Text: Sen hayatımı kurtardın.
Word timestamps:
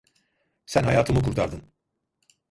Sen 0.65 0.83
hayatımı 0.83 1.23
kurtardın. 1.23 1.73